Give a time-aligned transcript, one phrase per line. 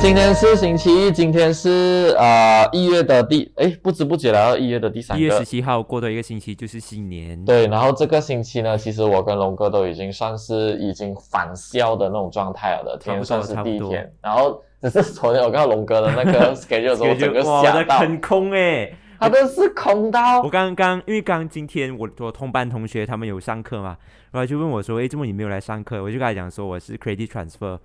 [0.00, 5.20] 今天是星期一，今天是呃一月的第哎，不知不觉来到一月的第三个。
[5.20, 7.44] 一月十七号，过多一个星期就是新年。
[7.44, 14.10] 对，然后这个星期呢，其实我跟龙哥都已经算是已经返校的那种状态了的，今天算是第一天。
[14.22, 18.90] 然后只是昨天我看到龙哥的那个 schedule 时候，整个吓到， 很空哎。
[19.20, 20.40] 他都是空到。
[20.40, 23.98] 我刚刚因为刚今天我我同班同学他们有上课嘛，
[24.30, 27.78] 然后就问我说：“哎，怎么你没有来上课？”我就跟他讲说：“我是 credit transfer。”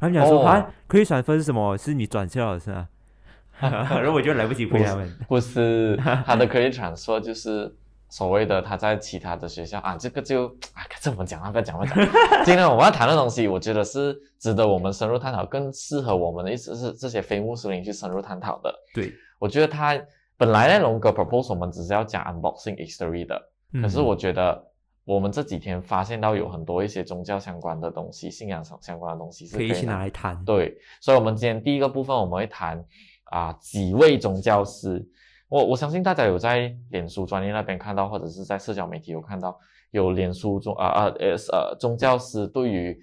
[0.00, 1.76] 他们讲说：“啊，credit transfer 是什么？
[1.76, 2.88] 是你转校是吧？”
[3.60, 5.16] 然后我就来不及回他们。
[5.28, 5.94] 不是，
[6.24, 7.70] 他的 credit transfer 就是
[8.08, 11.86] 所谓的他在其他的学校啊，这个就啊，这我们讲了，不要讲了。
[12.44, 18.74] 今天我们要谈的东西，我觉得是值得我们深入探讨，更适合我们的意思是这些非穆斯林去深入探讨的。
[18.94, 20.00] 对，我觉得他。
[20.38, 23.38] 本来呢，龙哥 propose 我们只是要讲 unboxing history 的，
[23.82, 24.58] 可是我觉得
[25.04, 30.44] 我们这几天发现到有很多一些宗教相关的东西、信仰相相关的东西是可以一起拿来谈。
[30.44, 32.84] 对，所以，我们今天第一个部分我们会谈
[33.24, 35.04] 啊几位宗教师。
[35.48, 39.58] 我我相信大家有在脸书专业那边看到，或者是在社交媒体有看到
[39.90, 42.96] 有脸书中啊啊呃呃宗教师对于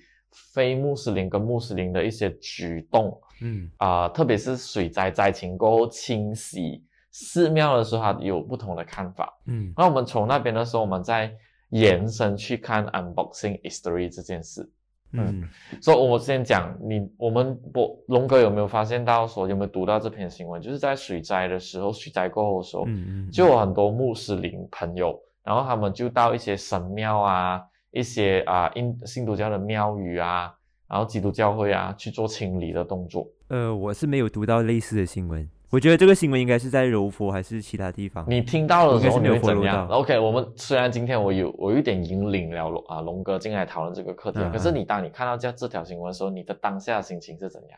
[0.54, 6.84] 非穆斯林跟穆斯林的一些举动，嗯啊，特别是水灾灾情过后清洗。
[7.12, 9.38] 寺庙的时候，他有不同的看法。
[9.48, 11.34] 嗯，那我们从那边的时候，我们再
[11.70, 14.70] 延伸去看 unboxing history 这件事。
[15.14, 15.48] 嗯，
[15.82, 20.62] 所以我先讲你，我们我龙哥有没有发现到说有没有读到这篇新闻？
[20.62, 30.54] 就是在水灾的时候，水灾过后的时候，嗯嗯，就有很多穆斯林朋友，然后他们就到一些神庙啊，一些啊印信徒教的庙宇啊，
[30.90, 33.26] 然后基督教会啊去做清理的动作。
[33.48, 35.50] 呃，我是没有读到类似的新闻。
[35.70, 38.26] 我觉得这个新闻应该是在柔佛还是其他地方？
[38.30, 47.78] 你听到的时候你会怎样？OK，我们虽然今天我有我有点引领了龙啊龙哥进来讨论这个课题，可是你当你看到这这条新闻的时候，你的当下心情是怎样？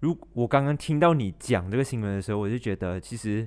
[0.00, 3.46] 如我刚刚听到你讲这个新闻的时候，我就觉得其实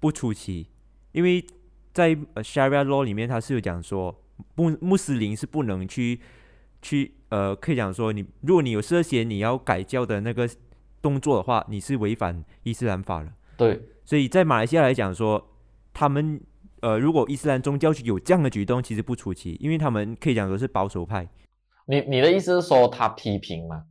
[0.00, 0.68] 不出奇，
[1.12, 1.44] 因为
[1.92, 4.22] 在 Sharia Law 里面，它是有讲说
[4.54, 6.18] 穆穆斯林是不能去
[6.80, 10.48] 去呃，可以讲说你如果你有涉嫌你要改教的那个。
[11.04, 13.30] 动作的话，你是违反伊斯兰法了。
[13.58, 15.46] 对，所以在马来西亚来讲说，
[15.92, 16.40] 他们
[16.80, 21.28] 呃，如果伊斯兰宗教有这样的举动，其实不出奇，因为他们可以讲说是保守派。
[21.84, 23.84] 你你的意思是说他批评吗？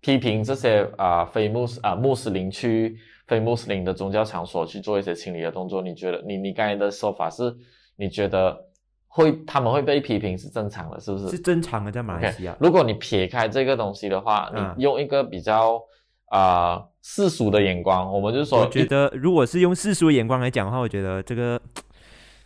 [0.00, 5.82] 批评这些啊非穆斯啊穆斯林去非穆斯林的宗教场所去做一些清理的动作？
[5.82, 7.54] 你觉得你你刚才的说法是，
[7.94, 8.58] 你觉得
[9.06, 11.28] 会他们会被批评是正常的，是不是？
[11.28, 12.56] 是正常的，在马来西亚。
[12.58, 15.78] 如果你撇开这个东西的话，你用一个比较。
[16.32, 21.60] 啊，世俗的眼光，我们就说，我觉得如果是用世俗的眼光来讲的话，我觉得这个，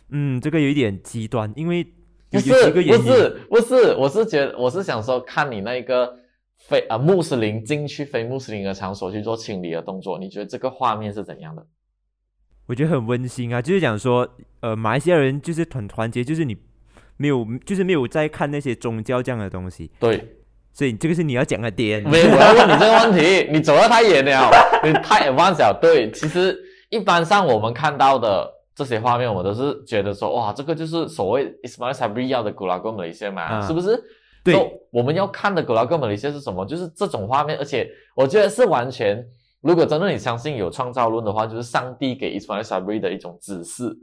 [0.09, 1.81] 嗯，这个有一点极端，因为
[2.29, 6.19] 不是不是不是，我是觉得我是想说，看你那个
[6.57, 11.65] 非啊穆斯林进去非穆斯林的场所去做清理的动作，你觉得这个画面是怎样的？
[12.65, 14.27] 我觉得很温馨啊，就是讲说，
[14.59, 16.57] 呃，马来西亚人就是很团结，就是你
[17.15, 20.33] 没有，就是没有在看那些宗教这样的东西，对。
[20.77, 22.03] 所以这个是你要讲的点。
[22.03, 24.51] 没有，我要问你这个问题，你走得太远了，
[24.85, 25.75] 你太 advanced 了。
[25.81, 26.55] 对，其实
[26.89, 33.99] 一般上我们看到的这些画面，我都是觉得说，哇，这个就是所谓 Ismail Sabri 要的古拉格马来西亚嘛，是不是？
[34.43, 34.55] 对，
[34.91, 36.63] 我们要看的古拉格马来西亚是什么？
[36.63, 39.25] 就是这种画面，而且我觉得是完全，
[39.61, 43.97] 如果真的你相信有创造论的话，就是上帝给 Ismail Sabri 的一种指示。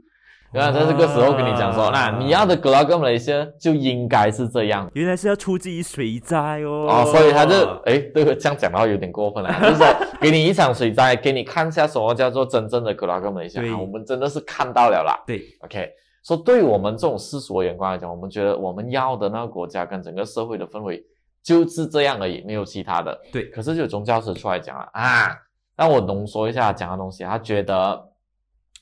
[0.55, 4.89] 原来在这个时候跟你讲说，那你要的格拉格马来西亚就应该是这样。
[4.93, 6.87] 原来是要出自于水灾哦。
[6.89, 9.85] 哦，所以他就哎，这个这样讲的话有点过分了， 就是说
[10.21, 13.77] 给你一场水灾，给你看一下什么叫做真正的格拉格马来西亚。
[13.77, 15.21] 我们真的是看到了啦。
[15.27, 15.89] 对，OK，
[16.23, 21.03] 说对于我们这种世俗的眼光来讲，我们觉得我们要的那个国家跟整个社会的氛围
[21.43, 23.19] 就是这样而已，没有其他的。
[23.29, 25.35] 对，可是就宗教师出来讲了啊，
[25.75, 28.01] 让我浓缩一下讲的东西，他觉得。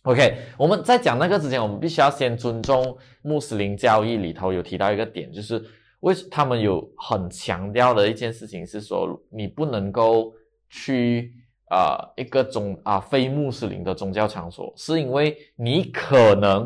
[0.03, 5.63] OK，我们在讲那个之前，我们必须要先尊重穆斯林教义里头有提到一个点，就是
[6.01, 10.33] 为他们有很强调的一件事情是说，你不能够
[10.69, 11.31] 去
[11.69, 16.63] 啊一个宗啊非穆斯林的宗教场所，是因为你可能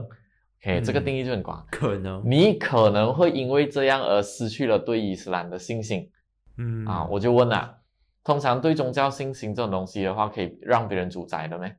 [0.63, 6.10] ，OK，这个定义就很广，可能你可能会因为这样而失去了对伊斯兰的信心。
[6.57, 7.78] 嗯啊，我就问了，
[8.24, 11.72] 通常对宗教信心这种东西的话，可以让别人主宰的没？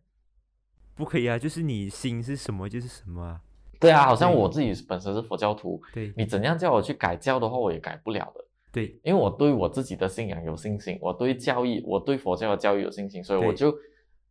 [0.99, 3.41] 不可以啊，就是你心是什么就是什么啊。
[3.81, 8.45] 对啊，好像我自己本身是佛教徒，对你怎样叫我去改教的话，我也改不了的。
[8.73, 13.73] 对，因为我对我自己的信仰有信心，我对教义，我对佛教的教育有信心，所以我就，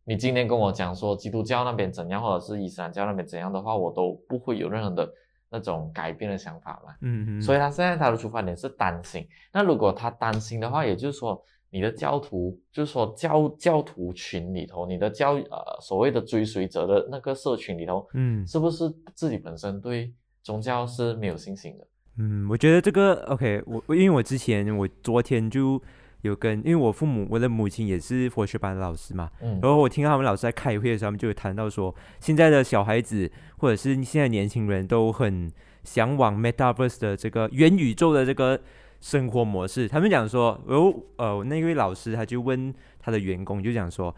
[0.04, 5.10] 你今天跟我讲说基督教那边怎样，或者是伊斯兰教那边怎样的话，我都不会有任何的
[5.50, 6.94] 那种改变的想法嘛。
[7.00, 7.42] 嗯嗯。
[7.42, 20.12] 所以他现在他的出发点是担心，那如果他担心的话，也就是说你的教徒，就是说教教徒群里头，你的教呃所谓的追随者的那个社群里头，嗯是不是自己本身对
[20.42, 21.86] 宗教是没有信心的？
[22.16, 25.80] 嗯，我觉得这个 OK，我我因为我之前我昨天就
[26.22, 35.48] 有跟，因为我父母我的母亲也是佛学班的老师嘛，嗯然后我听到他们老师在开会的时候，他们就有谈到说，现在的小孩子或者是现在年轻人都很
[35.84, 38.60] 向往 Metaverse 的这个元宇宙的这个
[39.00, 39.86] 生活模式。
[39.88, 44.14] 他们讲说，哦呃，那位老师他就问他的员工，就讲说，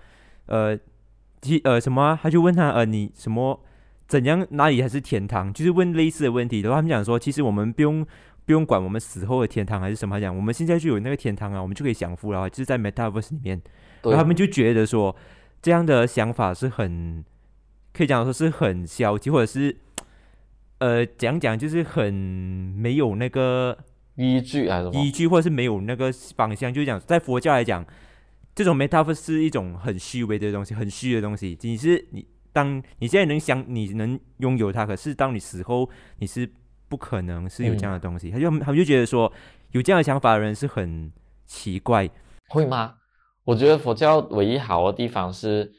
[0.47, 0.79] 呃，
[1.41, 3.61] 其呃什么、他就问他呃你什么
[4.07, 6.61] 怎样哪里还是天堂，就是问类似的问题。
[6.61, 8.07] 然后他们讲说，其实我们不用。
[8.47, 13.63] 不用管我们死后的天堂还是什么，讲我们现在就有那个天堂啊，我们就可以享福了，就是在 Metaverse 里面。
[14.03, 15.15] 然后他们就觉得说，
[15.63, 17.25] 这样的想法是很，
[17.93, 19.77] 可以讲说是很消极，或者是，
[20.79, 23.79] 呃，讲讲就是很没有那个
[24.21, 24.91] 依据还是？
[24.91, 26.73] 依据，或者是没有那个方向。
[26.73, 27.85] 就是讲，在佛教来讲，
[28.55, 31.57] 这种 metaverse 是一种很虚伪的东西，很虚的东西。
[31.63, 35.89] 你是你，当你现在能想，你能拥有它，可是当你死后，
[36.19, 36.47] 你是
[36.89, 38.31] 不可能是有这样的东西。
[38.31, 39.33] 他就他们就觉得说，
[39.71, 41.11] 有这样的想法的人是很
[41.47, 42.09] 奇怪。
[42.49, 42.97] 会吗？
[43.45, 45.73] 我觉得佛教唯一好的地方是，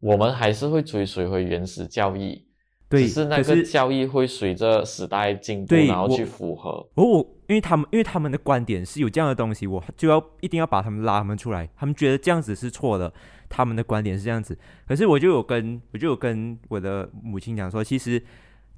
[0.00, 2.46] 我们还是会追随回原始教义，
[2.92, 6.86] 对，只是那个教义会随着时代进步，然后去符合。
[6.94, 11.66] 我我因为他们因为他们的观点是有这样的东西，我就要一定要把他们拉他们出来。
[11.74, 13.10] 他们觉得这样子是错的，
[13.48, 14.58] 他们的观点是这样子。
[14.86, 18.22] 可是我就有跟我就有跟我的母亲讲说，其实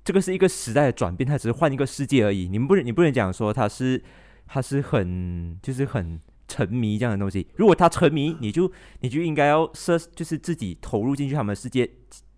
[0.05, 2.47] 这个是一个时代的转变，它只是换一个世界而已。
[2.49, 4.01] 你们不能你不能讲说他是
[4.47, 7.49] 他是很就是很沉迷这样的东西。
[7.57, 8.71] 如果他沉迷，你就
[9.01, 11.91] 你就应该要设就是自己投入进去他们的世界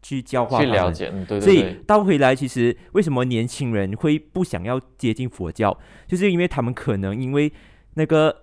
[0.06, 0.73] 去教化他们。
[0.73, 5.76] 去了解，嗯，对所以倒回来，其实为什么年轻人会不想要接近佛教，
[6.06, 7.53] 就是因为他们可能因为
[7.94, 8.43] 那个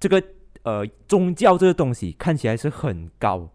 [0.00, 0.22] 这个
[0.62, 3.50] 呃宗教这个东西看起来是很高，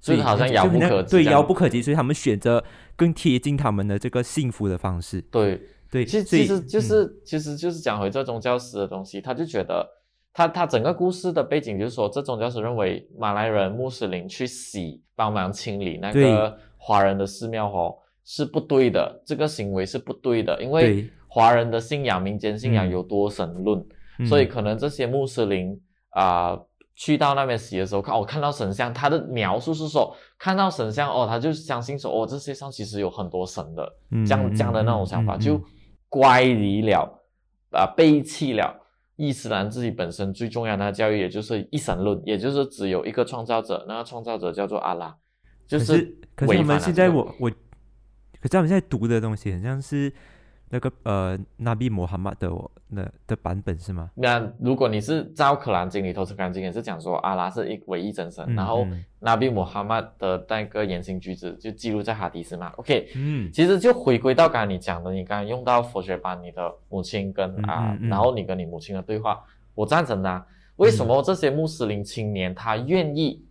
[0.00, 2.64] 所以好像遥不可及对遥不可及，所以他们选择
[2.96, 5.20] 更贴近他们的这个幸福的方式。
[5.30, 6.82] 对，对，其实其实就嗯。
[6.82, 9.86] 是、其实就是讲回这宗教师的东西，他就觉得
[10.32, 17.92] 他他整个故事的背景就是说，这宗教师认为马来人、穆斯林去洗帮忙清理那个华人的寺庙哦
[18.24, 21.10] 是不对的，这个行为是不对的，因为对。
[21.26, 22.90] 华人的信仰、民间信仰嗯。
[22.90, 23.84] 有多神论，
[24.20, 24.26] 嗯。
[24.26, 25.76] 所以可能这些穆斯林
[26.10, 26.56] 啊、
[26.94, 33.92] 去到那边洗的时候，看我、看到神像，他的描述是说看到神像哦，他就相信说哦，这世界上其实有很多神的，
[34.24, 35.60] 这样这样的那种想法，就
[36.08, 37.20] 乖离了
[37.72, 38.74] 啊、背弃了
[39.16, 45.14] 伊斯兰自己本身最重要的教育，也就是一神论，也就是只有一个创造者，那个创造者叫做阿拉，
[45.66, 47.50] 就可是可是违反了他们现在我我，
[48.40, 50.12] 可是我们现在读的东西很像是
[50.68, 52.50] 那个呃纳比穆罕马的
[52.88, 54.10] 那的版本是吗？
[54.14, 62.72] 那如果你是照《可兰经》里头，《可兰经》也是讲说阿拉是一唯一真神，嗯然后嗯纳比穆罕默的那个言行举止就记录在哈迪斯嘛。
[62.76, 69.42] OK，嗯其实就回归到刚才你讲的，你刚才用到佛学班，你的母亲跟嗯啊、嗯嗯然后你跟你母亲的对话，
[69.74, 70.46] 我赞成的、啊。
[70.76, 73.42] 为什么这些穆斯林青年他愿意？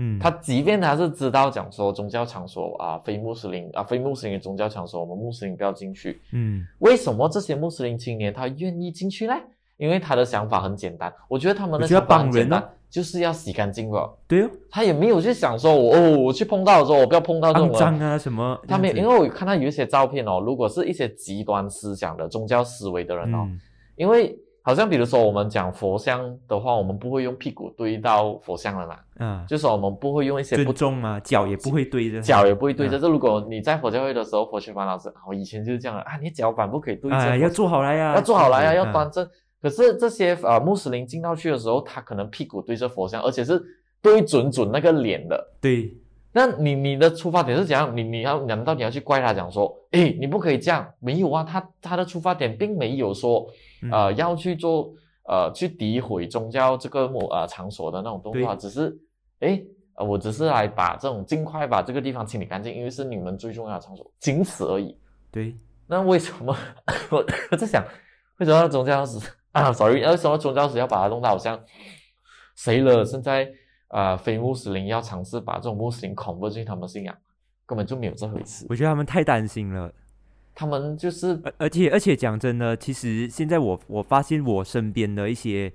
[0.00, 6.20] 嗯，他即便他是知道讲说宗教场所啊，非穆斯林啊，非穆斯林的宗教场所，我们穆斯林不要进去。
[6.32, 6.66] 嗯。
[6.78, 9.34] 为什么这些穆斯林青年他愿意进去呢？
[9.76, 14.12] 因为他的想法很简单，我觉得他们的想法很简单，哦就是要洗干净了。
[14.26, 23.60] 对哦，他也没有去想说我哦，我去碰到的时候，我不要碰到这种脏啊什么，他们因为我看到有一些照片哦，如果是一些极端思想的宗教思维的人哦，嗯。
[23.96, 32.96] 因为好像比如说我们讲佛像的话，我们不会用屁股对到佛像了嘛，嗯，就是说我们不会用一些不尊重啊，脚也不会对着它，脚也不会对着。
[32.96, 39.28] 啊这如果你在佛教会的时候，佛学班老师啊，我以前就是这样的啊，你脚板不可以对着要坐好来呀，要坐好来啊，这样子要端正。
[39.62, 43.62] 可是这些呃穆斯林进到去的时候，他可能屁股对着佛像，而且是
[44.02, 45.52] 对准准那个脸的。
[45.60, 45.94] 对，
[46.32, 47.96] 那你你的出发点是怎样？
[47.96, 50.88] 你你要难道你要去怪他讲说，哎，你不可以这样？
[51.00, 53.46] 没有啊，他他的出发点并没有说，
[53.82, 54.92] 嗯呃，要去做
[55.24, 58.96] 呃去诋毁宗教这个某呃场所的那种动画，只是
[59.40, 64.96] 诶，呃，我只是来把这种尽快把这个地方清理干净，因为是你们最重要的场所，仅此而已。
[65.32, 65.56] 对，
[65.88, 66.56] 那为什么
[67.10, 67.84] 我我在想，
[68.38, 69.18] 为什么宗教史
[69.50, 71.60] 啊？sorry，为什么宗教史要把它弄到好像
[72.54, 73.04] 谁了？
[73.04, 73.50] 现在
[73.90, 77.16] 呃，非穆斯林要尝试把这种穆斯林 convert 进他们信仰，
[77.66, 78.66] 根本就没有这回事。
[78.68, 79.92] 我觉得他们太担心了。
[80.54, 85.72] 他们就是而而且而且讲真的，其实现在我我发现我身边的一些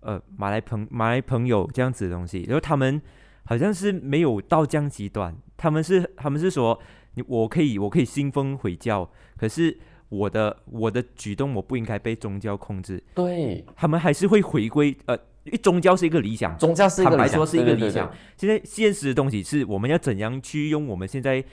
[0.00, 3.00] 呃马来朋马来朋友这样子的东西，然后他们
[3.44, 6.78] 好像是没有到这样极端，他们是他们是说
[7.14, 9.78] 你我可以我可以信奉回教，可是
[10.08, 15.16] 我的我的举动我不应该被宗教控制，对他们还是会回归呃，
[15.48, 18.10] 因为宗教是一个理想，宗教是一个理想，坦白说是一个理想。
[18.36, 21.44] 现在现实的东西是我们要怎样去用我们现在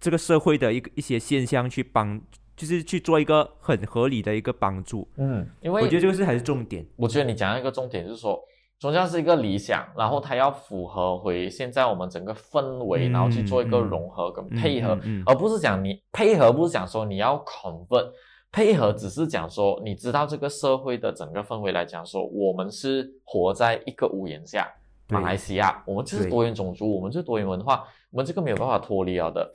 [0.00, 2.20] 这个社会的一个一些现象去帮，
[2.56, 5.08] 就是去做一个很合理的一个帮助。
[5.16, 6.84] 嗯，因为我觉得这个是还是重点。
[6.96, 8.40] 我觉得你讲到一个重点，就是说
[8.80, 18.10] 宗教是一个理想，然后它要符合回现在我们整个氛围，嗯然后去做一个嗯融合跟嗯配合，嗯嗯而不是讲你配合，不是讲说你要 convert，
[18.52, 24.70] 配合只是讲说你知道这个社会的整个氛围来讲说，我们是活在一个屋檐下，
[25.08, 29.50] 对马来西亚，我们就是多元种族，我们就是多元文化，我们这个没有办法脱离了的。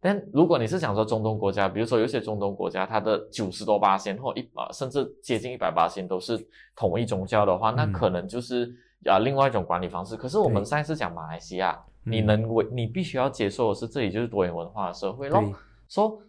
[0.00, 6.36] 但如果你是想说中东国家，比如说有些中东国家，它的九十多八仙或一啊甚至接近一百八仙都是
[6.74, 10.16] 统一宗教的话，那嗯可能就是啊另外一种管理方式。
[10.16, 15.52] 可是我们对现在是讲马来西亚，你嗯能为你必须要接受的是这里就是多元文化的社会咯对。
[15.88, 16.20] 说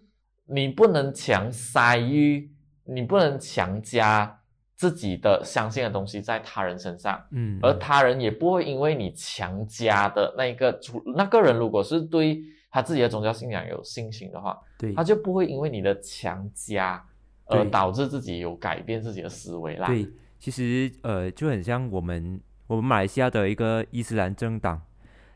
[0.46, 2.52] 你不能强塞于，
[2.86, 4.40] 你不能强加
[4.76, 7.22] 自己的相信的东西在他人身上。
[7.32, 17.04] 嗯，而他人也不会因为你强加的那一个主那个人，如果是对他自己的宗教信仰有信心的话，对他就不会因为你的强加
[17.46, 19.88] 而导致自己有改变自己的思维啦。
[19.88, 20.08] 对，
[20.40, 24.82] 其实呃就很像我们我们马来西亚的一个伊斯兰政党，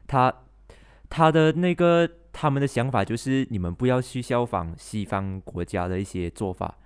[0.07, 0.33] 他
[1.09, 6.77] 他的那个他们的想法就是你们不要去效仿西方国家的一些做法，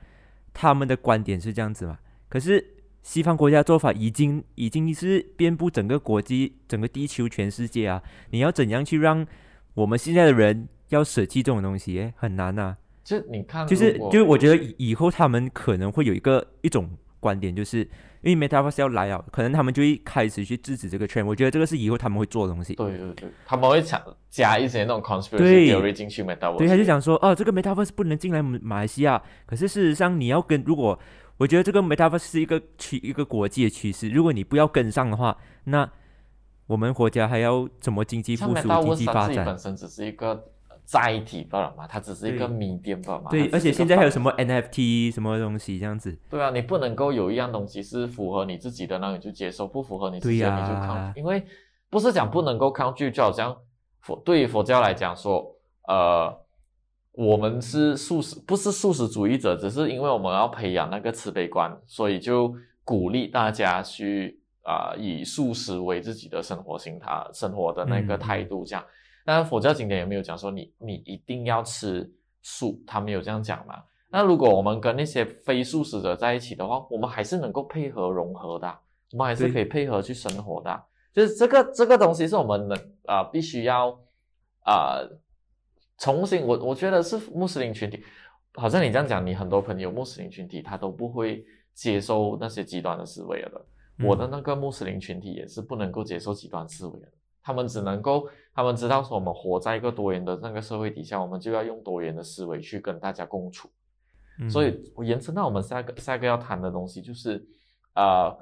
[0.54, 2.00] 他们的观点是这样子嘛。
[2.30, 2.66] 可是
[3.04, 8.02] 西方国家做法已经已经是遍布整个国际、整个地球、全世界啊！
[8.30, 9.28] 你要怎样去让
[9.74, 12.00] 我们现在的人要舍弃这种东西？
[12.00, 12.78] 诶很难啊。
[13.04, 16.90] 就你看，就是就是我觉得以以后他们可能会有一个一种
[17.20, 17.86] 观点，就是
[18.22, 21.26] 因为 Metaverse 要来啊，可能他们就会开始去制止这个 trend。
[21.26, 22.76] 我觉得这个是以后他们会做的东西。
[22.76, 26.58] 对对对，他们会想加一些那种 conspiracy 对 theory 进去 metaverse。
[26.58, 29.22] 对，他就讲说，哦，这个 Metaverse 不能进来马马来西亚。
[29.46, 30.98] 可是事实上，你要跟如果
[31.38, 35.90] 我觉得这个 Metaverse 是一个趋一个国际的趋势，如果你不要跟上的话，那
[36.68, 39.58] 我们国家还要怎么经济复苏、经济发展本？
[39.58, 40.51] 身只是一个
[40.92, 43.32] 载体罢了嘛，它只是一个对 medium 罢了嘛。
[43.32, 46.14] 对，而且现在还有什么 NFT 什么东西这样子？
[46.30, 51.22] 对啊，你不能够有一样东西是符合你自己的，那你就接受；不符合你自己的，你就抗拒。
[51.22, 51.42] 因为
[51.90, 53.56] 不是讲不能够抗拒，就好像
[54.02, 55.56] 佛对于佛教来讲说，
[55.88, 56.38] 呃，
[57.14, 68.84] 我们是素食，不是素食主义者，只是因为我们要培养那个慈悲观，所以就鼓励大家去啊、以素食为自己的生活心态、生活的那个嗯态度这样。
[69.26, 72.12] 当然，佛教经典也没有讲说你你一定要吃
[72.42, 73.84] 素，他没有这样讲嘛。
[74.10, 78.80] 那如果我们跟那些非素食者在一起的话，我们还是能够配合融合的啊，
[79.12, 80.84] 我们还是可以配合去生活的啊。
[81.14, 83.90] 就是这个这个东西是我们能啊、必须要
[84.64, 85.00] 啊、
[85.98, 88.04] 重新我我觉得是穆斯林群体，
[88.54, 93.66] 好像你这样讲，你很多朋友穆斯林群体他都不会接受那些极端的思维了的。
[94.06, 97.08] 我的嗯那个穆斯林群体也是不能够接受极端思维的，
[97.44, 103.70] 他们只能够，他们知道说我们活在一个多元的那个社会底下，我们就要用多元的思维去跟大家共处。
[104.40, 107.46] 嗯所以我延伸到我们下个下一个要谈的东西，就是
[107.94, 108.36] 呃，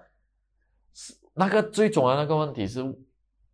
[0.93, 2.81] 是那个最重要的那个问题是，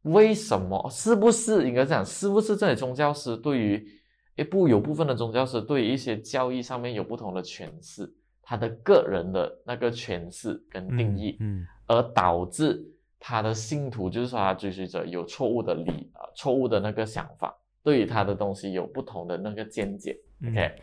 [0.04, 3.88] 为什么是不是应该这样，是不是这里宗教师对于
[4.36, 12.86] 一部有部分的宗教师对于一些教义上面有不同的诠释，他的个人的那个诠释跟定义，嗯而导致
[13.18, 20.20] 他的信徒，就是说他追随者有错误的理啊、错误的那个想法，对于他的东西有不同的那个见解。
[20.42, 20.76] 嗯 OK，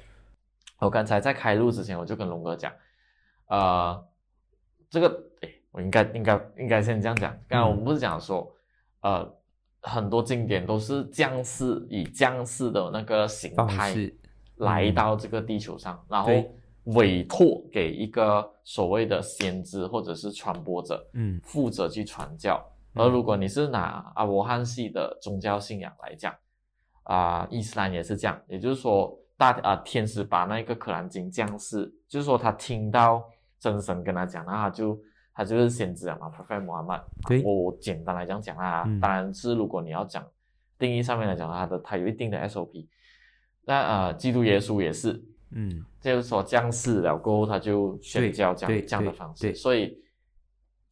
[0.78, 2.72] 我刚才在开录之前，我就跟龙哥讲，
[3.46, 4.04] 呃，
[4.90, 5.08] 这个
[5.42, 7.36] 诶，我应该应该应该先这样讲。
[7.46, 8.52] 刚才我们不是讲说，
[9.02, 9.32] 呃，
[9.82, 14.16] 很多经典都是将士以将士的那个形态式
[14.56, 16.32] 来嗯到这个地球上，然后
[16.84, 22.60] 委托给一个所谓的先知或者是传播者，嗯负责去传教。
[22.94, 26.34] 嗯而如果你是拿阿罗汉系的宗教信仰来讲，
[27.04, 33.24] 啊、伊斯兰也是这样，也就是说大啊、天使把那个可兰经降世，就是说他听到
[33.58, 35.00] 真神跟他讲，那他就
[35.34, 37.02] 他就是先知了嘛，Prophet Muhammad。
[37.26, 37.42] 对。
[37.42, 39.00] 我我简单来讲讲啊，嗯。
[39.00, 40.24] 当然是如果你要讲
[40.78, 42.86] 定义上面来讲，它的它有一定的 SOP。
[43.64, 45.84] 那呃，基督耶稣也是，嗯。
[46.00, 49.54] 就是说降世了过后，他就宣教这对样这样的方式，对。
[49.54, 49.96] 所以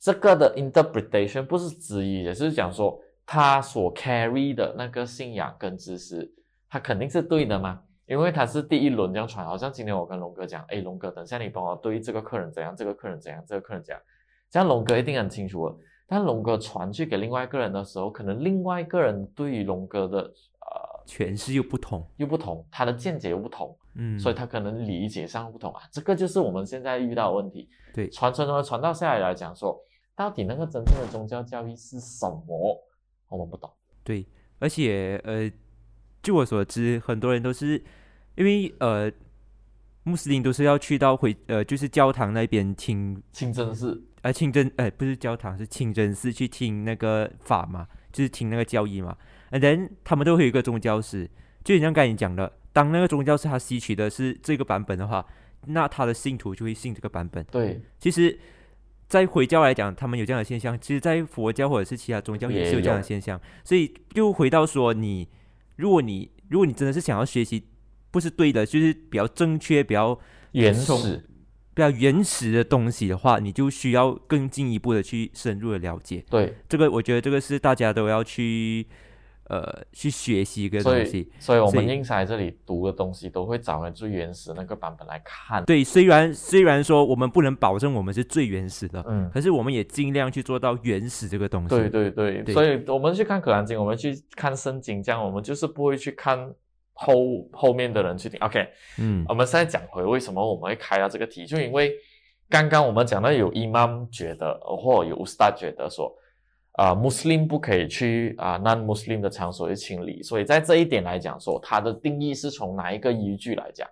[0.00, 6.32] 这个的 interpretation 不是质疑，也是讲说他所 carry 的那个信仰跟知识，
[6.68, 14.02] 他肯定是对的嘛，因为他是第一轮这样传，好像今天我跟龙哥讲，哎，龙哥，等下你帮我对这个客人怎样，这个客人怎样，这个客人怎样，
[14.50, 15.76] 这样龙哥一定很清楚了。
[16.06, 25.72] 但龙哥传去给另外一个人的时候，可能另外一个人对于龙哥的呃诠释又不同，又不同，他的见解又不同，嗯，所以他可能理解上不同。
[25.72, 27.68] 啊，这个就是我们现在遇到的问题。
[27.94, 28.08] 对。
[28.08, 29.80] 传传传传到下来来讲说，
[30.20, 32.78] 到底那个真正的宗教教义是什么，
[33.30, 33.72] 我们不懂。
[34.04, 34.26] 对，
[34.58, 35.50] 而且呃，
[36.22, 37.82] 据我所知，很多人都是
[38.34, 39.10] 因为呃，
[40.02, 49.16] 穆斯林都是要去到回呃，就是教堂那边听清真寺，呃，清真呃，不是教堂，是清真寺去听那个法嘛，就是听那个教义嘛。
[49.50, 51.30] And then 他们都会有一个宗教师，
[51.64, 55.26] 就像刚才你讲的，当那个宗教师他吸取的是这个版本的话，
[55.68, 57.42] 那他的信徒就会信这个版本。
[57.50, 58.38] 对，其实，
[59.10, 63.38] 在回教来讲，他们有这样的现象；，其实，在佛教或者是其他宗教也是有这样的现象。
[63.64, 65.28] 所以，就回到说，你
[65.76, 67.64] 如果你如果你真的是想要学习，
[68.12, 70.16] 不是对的，就是比较正确、比较
[70.52, 71.28] 原始、
[71.74, 76.24] 比较原始的东西的话，你就需要更进一步的去深入的了解。
[76.30, 78.86] 对，这个我觉得这个是大家都要去。
[79.50, 85.64] 呃，去学习一个东西，所以我们硬在这里读的东西都会找回最原始那个版本来看。
[85.64, 91.70] 对，虽然虽然说我们不能保证我们是最原始的，嗯，可是我们也尽量去做到原始这个东西。
[91.70, 96.48] 对对对，所以我们去看《可兰经》，我们去看圣经，这样我们就是不会去看
[96.92, 97.16] 后
[97.50, 98.38] 后面的人去听。
[98.38, 98.64] OK，
[99.00, 101.92] 嗯，我们现在讲回为什么我们会开到这个题，就因为
[102.48, 106.14] 刚刚我们讲到有 Imam 觉得，或有 Ustad 觉得说。
[106.72, 113.88] 啊，穆斯林不可以去啊，non Muslim 的场所去清理，所以在这一点来讲，说它的定义是从哪一个依据来讲？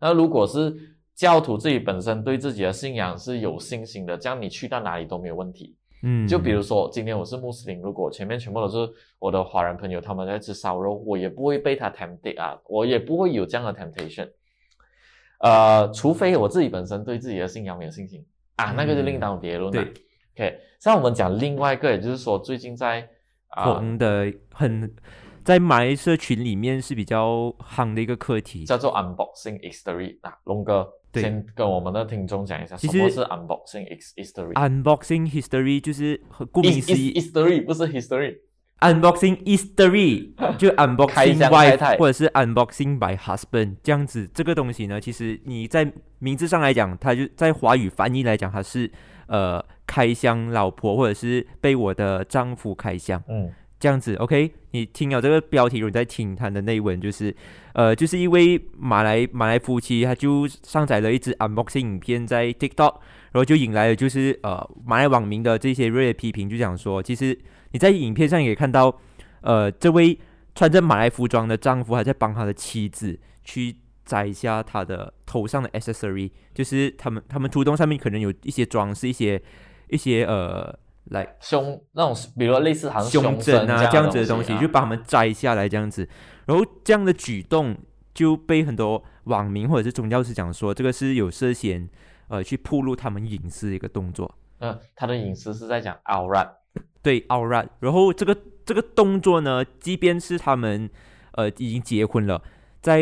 [0.00, 0.74] 那如果是
[1.14, 5.76] 教徒自己本身对自己的信仰是有信心的，这样你去到哪里都没有问题。
[6.04, 14.28] 嗯，就比如说今天我是穆斯林，如果前面全部都是我的华人朋友，他们在吃烧肉，我也不会被他 tempted 啊，我也不会有这样的 temptation。
[15.40, 18.24] 呃，除非我自己本身对自己的信仰没有信心
[18.56, 19.84] 啊，那个就另当别论了。
[20.34, 23.06] OK，像我们讲另外一个，也就是说最近在
[23.48, 24.90] 红的很，
[25.44, 30.16] 在埋社群里面是比较夯的一个课题，叫做 Unboxing History。
[30.22, 36.18] 那龙哥先跟我们的听众讲一下，什么是 Unboxing History？Unboxing History 就是
[36.50, 38.38] 顾名思义，History 不是 History。
[38.80, 48.90] Unboxing History 就 Unboxing Wife 或者是 Unboxing by Husband 这样子，这个东西呢，其实你在名字上来讲，它就在华语翻译来讲，它是。
[49.32, 54.52] 呃，开箱老婆，或者是被我的丈夫开箱，嗯，这样子，OK？
[54.72, 57.34] 你听了这个标题，你在听他的内文，就是，
[57.72, 62.96] 呃，就是一位马来马来夫妻，他就上载了一支 unboxing 影片在 TikTok，
[63.32, 67.38] 然后就引来了就是呃马来网民的这些热烈批评，就讲说，其实
[67.70, 68.94] 你在影片上也看到，
[69.40, 70.18] 呃，这位
[70.54, 73.76] 穿着马来服装的丈夫还在帮他的妻子去。
[74.04, 79.40] 摘下他的头上的 accessory，就是他们他们图动上面可能有一些装饰，一些
[79.88, 86.08] 一些呃，来胸那种，比如类似好像胸针啊这样子的东西，就把他们摘下来这样子。
[86.46, 87.76] 然后这样的举动
[88.12, 91.88] 就被很多网民或者是宗教师讲说，这个是有涉嫌
[92.28, 94.34] 呃去暴露他们隐私的一个动作。
[94.58, 96.48] 嗯，他的隐私是在讲 a l right，
[97.02, 97.68] 对 a l right。
[97.80, 100.88] 然后这个这个动作呢，即便是他们
[101.32, 102.42] 呃已经结婚了，
[102.80, 103.00] 在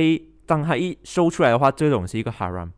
[0.50, 2.68] 当他一收出来的话，这种是一个 haram，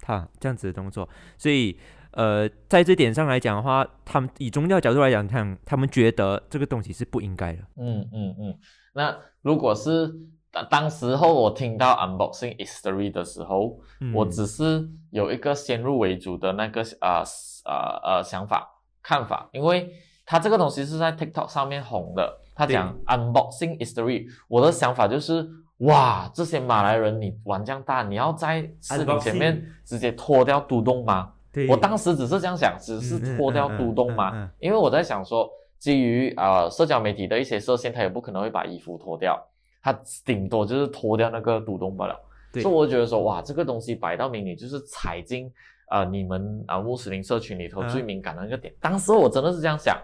[0.00, 1.76] 他这样子的动作，所以
[2.12, 7.58] 呃，在这点上来讲的话，他们以宗教角度来讲，他他们觉得这个东西是不应该的。
[7.78, 8.56] 嗯嗯嗯。
[8.94, 9.12] 那
[9.42, 10.14] 如果是
[10.52, 13.76] 当当时候我听到 unboxing history 的时候，
[14.14, 17.24] 我只是有一个先入为主的那个啊
[17.64, 18.70] 啊呃想法
[19.02, 19.90] 看法，因为
[20.24, 25.44] 他这个东西是在 TikTok 上面红的，他讲 unboxing history，我的想法就是。
[25.78, 31.32] 哇，这些马来人，你玩这样大，你要在视频前面直接脱掉嘟咚吗？
[31.68, 34.50] 我当时只是这样想，只是脱掉嘟咚吗？
[34.58, 39.38] 因为我在想说，基于啊社交媒体的一些设限，他也不可能会把衣服脱掉，
[39.82, 39.92] 他
[40.24, 42.18] 顶多就是脱掉那个嘟咚罢了。
[42.54, 45.52] 所以我觉得说，哇，这个东西摆到明，你就是踩进
[45.88, 48.72] 啊你们啊穆斯林社群里头最敏感的那个点。
[48.80, 49.98] 当时我真的是这样想。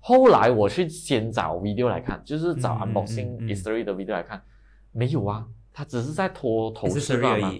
[0.00, 4.42] 后来我去先找 video 来看，就是找 unboxing history 的 video 来看。
[4.96, 7.52] 没有啊，他只是在脱头饰罢了。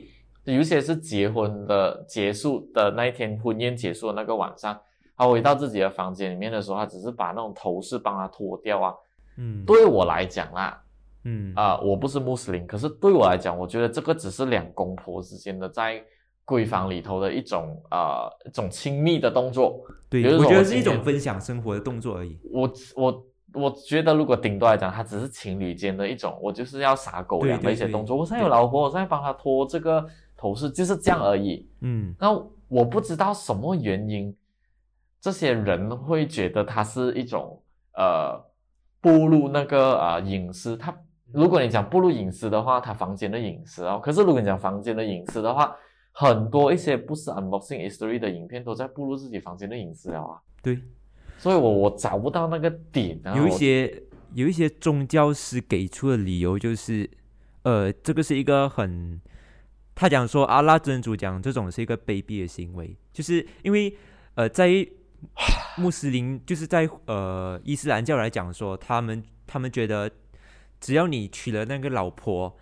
[0.44, 4.80] 有些是结婚的结束的那一天，婚宴结束的那个晚上，
[5.16, 8.94] 他回到自己的房间里面的时候，他只是把那种头饰帮他脱掉啊。
[9.36, 10.80] 嗯，对我来讲啦，
[11.24, 16.02] 嗯啊，我不是穆斯林，可是对我来讲，我觉得这个只是两公婆之间的在
[16.46, 19.84] 闺房里头的一种啊一种亲密的动作。
[20.08, 22.38] 对，我觉得是一种分享生活的动作而已。
[22.50, 23.25] 我我。
[23.56, 28.16] 我觉得，如果顶多来讲，他只是情侣间的一种，我就是要撒狗粮的一些动作。
[28.16, 31.66] 我现在有老婆，我在帮他脱这个头饰，就是这样而已。
[31.80, 32.30] 嗯，那
[32.68, 34.36] 我不知道什么原因，
[35.20, 37.60] 这些人会觉得它是一种
[37.94, 38.38] 呃
[39.00, 40.76] 步入那个啊隐私。
[40.76, 40.96] 他
[41.32, 44.00] 如果你讲步入隐私的话，他房间的隐私哦。
[44.02, 45.74] 可是如果你讲房间的隐私的话，
[46.12, 50.40] 很多一些不是 unboxing history 的影片都在步入自己房间的隐私了啊。
[50.62, 50.78] 对。
[51.38, 53.20] 所以我我找不到那个点。
[53.24, 54.02] 啊有一些
[54.34, 57.08] 有一些宗教师给出的理由就是，
[57.62, 59.20] 呃，这个是一个很，
[59.94, 63.94] 他讲说阿拉真主讲这种是一个卑鄙的行为，就是因为
[64.34, 64.86] 呃，在
[65.78, 70.10] 穆斯林就是在呃伊斯兰教来讲说，他们他们觉得
[70.80, 72.56] 只要你娶了那个老婆。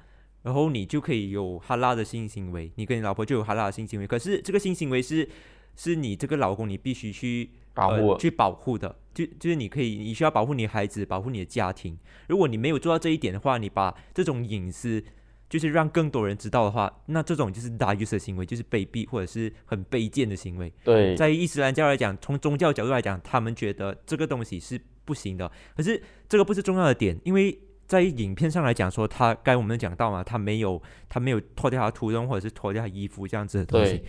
[0.45, 4.07] 然后你就可以有哈拉的性行为，你跟你老婆就有哈拉的性行为。
[4.07, 5.27] 可是这个性行为是，
[5.75, 11.99] 是你这个老公你必须去保护呃、去保护的，就就是你可以，你需要保护你的孩子，保护你的家庭。
[12.29, 15.03] 如果你没有做到这一点的话，你把这种隐私
[15.49, 20.73] 就是让更多人知道的话，那这种就是大 use 的行为，就是卑鄙或者是很卑贱的行为。
[20.83, 25.51] 对在伊斯兰教来讲，从宗教角度来讲，他们觉得这个东西是不行的。
[25.77, 27.57] 可是这个不是重要的点，因为
[27.87, 34.05] 在影片上来讲说，他该我们讲到嘛，他没有他没有脱掉他的图东或者是脱掉他衣服这样子的东西对。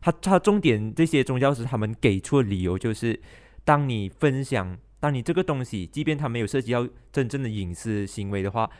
[0.00, 3.20] 他他重点这些宗教师他们给出的理由就是，
[3.64, 8.70] 当你分享，当你这个东西，即便他没有涉及到真正的隐私行为的话，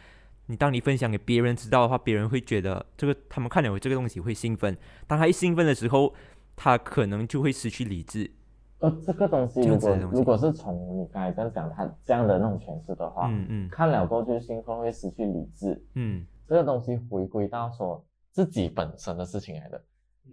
[0.46, 6.14] 你当你分享给别人知道的话，别人会觉得这个他们看了有这个东西会兴奋，当他一兴奋的时候，
[6.56, 8.30] 他可能就会失去理智。
[8.78, 18.02] 呃，这个东西这如果如果是从你刚才这样讲，他这样的那种诠释的话，嗯嗯看了过后就兴奋会失去理智，嗯这个东西回归到说
[18.32, 19.84] 自己本身的事情来的，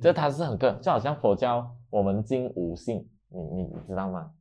[0.01, 4.31] 这它是很个人，就好像佛教我们敬五性，你你你知道吗？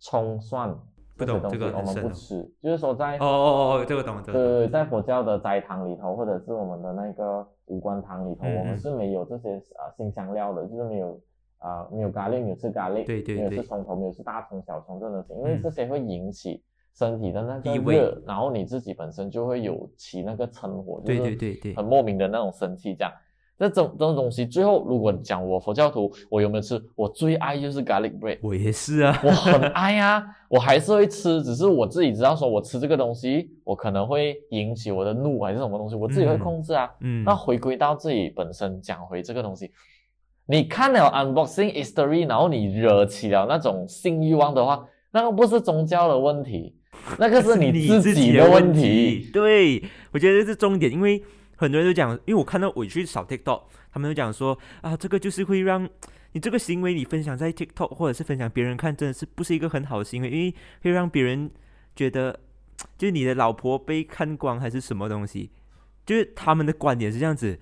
[0.00, 0.72] 葱蒜
[1.16, 4.58] 不这些东西懂这个我们不吃，就是说在哦哦哦，这个懂这个懂。
[4.58, 8.78] 对，在佛教的斋堂里头，或者是我们的那个五官堂里头，嗯我们嗯。
[8.78, 11.20] 是没有这些啊新香料的，就是没有
[11.58, 13.36] 啊、没有咖喱，没有吃咖喱，对对对。
[13.36, 15.62] 没有吃葱头，没有吃大葱、小葱这种东西，因为嗯。
[15.62, 16.62] 这些会引起
[16.94, 21.74] 身体的那个热，然后你自己本身就会有起那个嗔火，就对是对对对。
[21.74, 23.12] 很莫名的那种生气这样。
[23.58, 26.80] 这种这种东西，最后如果你讲我佛教徒，我有没有吃？
[26.94, 29.20] 我最爱就是 garlic bread，我也是啊。
[29.24, 36.88] 我很爱啊，我还是会吃，只是我自己知道说我吃这个东西，我可能会引起我的怒还是什么东西，我自己会嗯控制啊。
[37.00, 39.72] 嗯，那回归到自己本身，讲回这个东西，
[40.46, 46.76] 你看了 unboxing history，然后你惹起了那种性欲望的话，那个不是宗教的问题，
[47.18, 49.28] 那个是你 自己的问题。
[49.32, 51.20] 对，我觉得这是重点，因为
[51.58, 55.86] 很多人都讲，因为我看到我去扫 TikTok，他们都讲说啊，这个就是会让
[56.32, 61.50] 你这个行为你分享在 TikTok 或者是分享别人看，真的是不是一个很好的行为，因为会让别人
[61.96, 62.38] 觉得
[62.96, 65.50] 就是你的老婆被看光还是什么东西，
[66.06, 67.58] 就是他们的观点是这样子。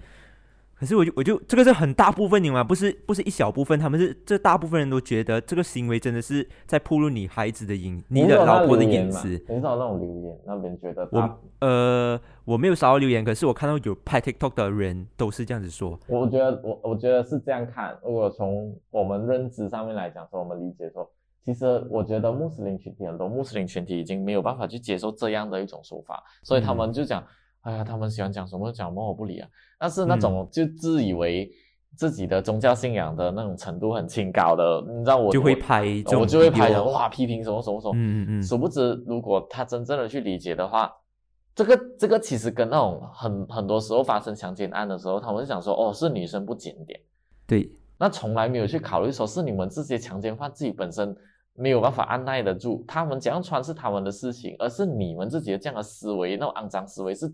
[0.78, 9.42] 可是我就我就这个是很大部分你嘛，不是不是一小部分，他们是这大部分人都觉得这个行为真的是在暴露你孩子的隐，你的老婆的隐私。
[9.48, 15.98] 很少那种留言，那边觉得我呃，我没有少到留言，可是我看到有拍 TikTok 的人都是这样子说。
[16.08, 17.96] 我觉得我我觉得是这样看。
[18.04, 21.10] 如果从我们认知上面来讲，说我们理解说，
[21.42, 27.24] 其实我觉得穆斯林群体很多穆斯林群体已经没有办法去接受这样的一种说法，所以他们就讲，
[27.66, 29.48] 哎呀，他们喜欢讲什么讲什么，我不理啊。
[29.78, 31.50] 但是那种就自以为
[31.96, 35.82] 自己的宗教信仰的那种程度很清高的，你知道我就会拍
[36.16, 40.92] 我就会拍的 video 哇，批评什么什么什么，嗯嗯嗯，殊不知，如果他真正的去理解的话，
[41.56, 47.00] 这个这个其实跟那种很很多时候发生强奸案的时候，他们就想说，哦，是女生不检点，
[47.48, 51.16] 对，那从来没有去考虑说是你们这些强奸犯自己本身
[51.54, 57.26] 没有办法按耐得住，他们怎样穿是他们的事情，而是你们自己的这样的思维，那种肮脏思维是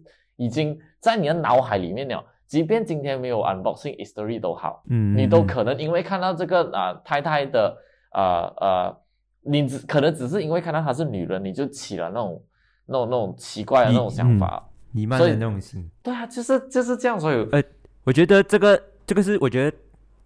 [0.45, 2.25] 已经在你的脑海里面了。
[2.47, 7.75] 即便今天没有 unboxing history 都好，嗯，你都嗯可能因为看到这个啊、太太的
[8.13, 8.97] 呃呃，
[9.43, 12.43] 你只可能只是因为看到她是女人，你就起了那种
[12.87, 14.69] 那种那种奇怪的那种想法。
[14.91, 15.89] 弥漫的那种心。
[16.03, 17.63] 对啊，就是就是这样，所以呃
[18.05, 19.77] 我觉得这个这个是我觉得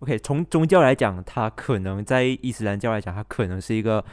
[0.01, 4.05] OK，从宗教来讲，它可能在伊斯兰教来讲，它可能是一个。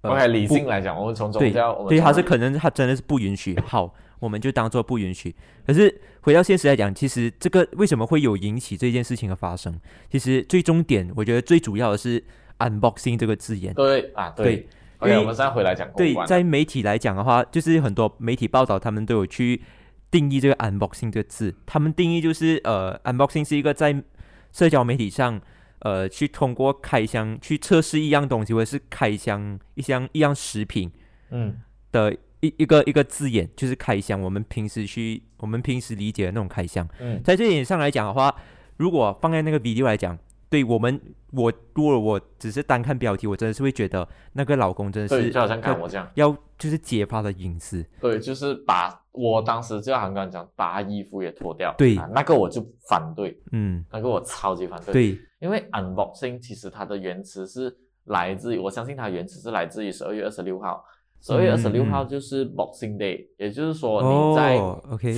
[0.00, 5.34] 呃 OK 理性来讲，我们从宗教，对，从它是可能它真的是不允许，好，我们就当做不允许。
[5.66, 9.78] 可是回到现实来讲，其实这个为什么会有引起这件事情的发生？
[10.10, 12.22] 其实最终点，我觉得最主要的是
[12.58, 13.74] unboxing 这个字眼。
[13.74, 14.44] 对啊对。
[14.44, 14.68] 对
[15.00, 19.62] OK，因为我们现在回来讲公对，在媒体来讲的话，就是很多媒体报道，他们都有去
[20.10, 21.54] 定义这个 unboxing 这个字。
[21.64, 24.02] 他们定义就是呃，unboxing 是一个在
[24.50, 25.40] 社交媒体上，
[25.78, 30.90] 呃，去通过开箱去测试一样东西，或者是开箱一箱一样食品
[31.30, 31.60] 嗯
[31.92, 34.20] 的一一个一个字眼，就是开箱。
[34.20, 38.34] 我们平时去我们平时理解的那种开箱，嗯在这一点上来讲的话，
[38.76, 40.16] 如果放在那个 video 来讲，
[40.48, 41.00] 对我们
[41.32, 47.84] 我如果我只是单看标题，我真的是会觉得那个老公真的，是就好像看我这样，要就是揭发的隐私。
[48.00, 60.84] 对，就是把我当时就好像刚刚讲，把他衣服也脱掉，对啊，那个我就反对，嗯，那个我超级反对，对，因为 unboxing 其实它的原词是来自于，我相信它原词是来自于十二月二十六号。
[61.20, 64.58] 十二月二十六号就是 Boxing Day，、也就是说你在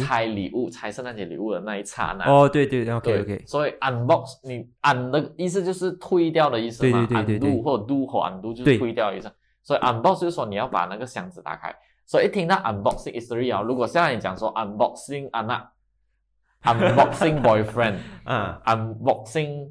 [0.04, 2.24] 拆礼物、拆圣诞节礼物的那一刹那。
[2.24, 9.30] 哦，对对，OK 对 OK，所以 unbox 你 un 的意思就是退掉的意思嘛，对对对对对 undo 或者 do 或 undo 就是对退掉的意思。
[9.62, 11.74] 所以 unbox 就是说你要把那个箱子打开。
[12.06, 19.70] 所以一听到 unboxing history 啊，如果现在你讲说 unboxing Anna，Unboxing boyfriend，嗯 unboxing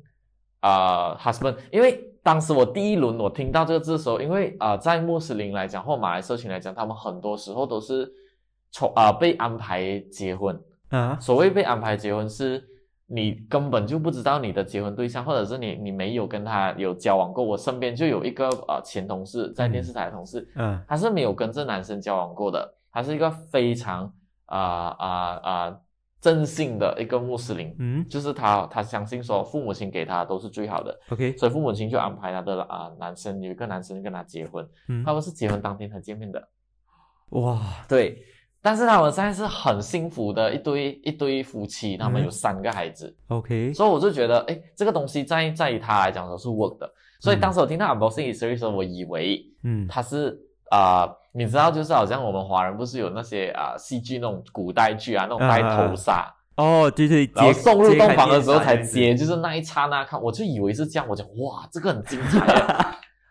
[0.61, 8.11] 呃 husband，因为当时我第一轮我听到这个字的时候，因为呃在穆斯林来讲或马来社群来讲，他们很多时候都是
[8.71, 10.59] 从呃被安排结婚。
[10.89, 12.63] 啊，所谓被安排结婚，是
[13.05, 17.43] 你根本就不知道你的结婚对象，或者是你你没有跟他有交往过。
[17.43, 24.11] 我身边就有一个呃前同事，在电视台的同事，嗯他是没有跟这男生交往过的，他是一个非常
[24.45, 25.77] 啊啊啊
[26.21, 27.75] 正信的一个穆斯林。
[27.79, 28.05] 嗯。
[28.07, 35.03] 就是他，他相信说父母亲给他都是最好的，，OK，所以父母亲就安排他的啊、男生有一个男生跟他结婚，嗯。
[35.03, 36.47] 他，们是结婚当天才见面的。
[37.29, 38.21] 哇，对，
[38.61, 42.25] 但是他们现在是很幸福的一对一对夫妻，他们嗯。
[42.25, 46.91] 有三个孩子，OK，所以我就觉得，哎，这个东西在在于他来讲都是 work 的。
[47.21, 49.85] 所以当时我听到 unboxing history 的时候，我以为嗯。
[49.87, 62.63] 他是啊、呃你知道，就是好像我们华人不是有那些啊、戏剧那种古代剧啊，那种戴头纱，哦，对对，然后送入洞房的时候才接，就是那一刹那看，我就以为是这样，我讲哇，这个很精彩耶。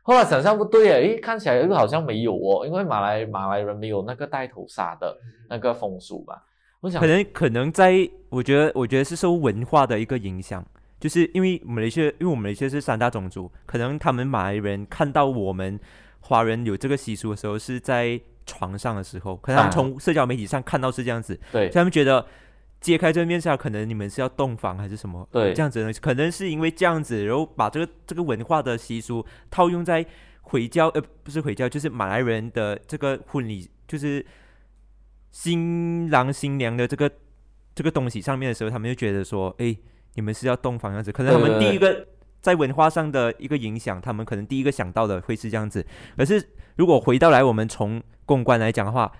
[0.03, 5.15] 后来想象不对诶，诶，看起来又好像没有哦，因为马来马来人没有那个戴头纱的
[5.51, 6.41] 那个风俗吧。
[6.81, 10.65] 我想可能可能在，我觉得我觉得是受文化的一个影响，
[11.01, 15.79] 就是因为马来西亚，因为我们马来西亚是三大种族，可能他们马来人看到我们
[16.21, 19.73] 华人有这个习俗的时候，是在床上的时候，可能他们啊。
[19.73, 21.63] 从社交媒体上看到是这样子，对。
[21.67, 22.27] 所以他们觉得
[22.81, 25.29] 揭开这个面纱，可能你们是要洞房还是什么？
[25.31, 25.53] 对。
[25.53, 30.05] 这样子的东西，可能是因为这样子，然后把这个这个文化的习俗套用在
[30.43, 34.25] 回教，呃，不是回教，就是马来人的这个婚礼，就是
[35.31, 37.11] 新郎新娘的这个
[37.75, 39.77] 这个东西上面的时候，他们就觉得说，哎，
[40.15, 42.07] 你们是要洞房这样子，可能他们第一个
[42.49, 45.85] 在文化上的一个影响，他们可能第一个想到的会是这样子。
[46.17, 46.43] 可是
[46.77, 49.13] 如果回到来，我们从公关来讲的话，